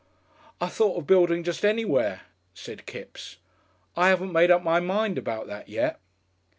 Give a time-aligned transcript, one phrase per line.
[0.59, 2.21] "I thought of building just anywhere,"
[2.55, 3.37] said Kipps.
[3.95, 5.99] "I 'aven't made up my mind about that yet."